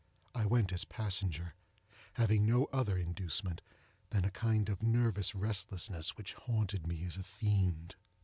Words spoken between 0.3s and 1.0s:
I went as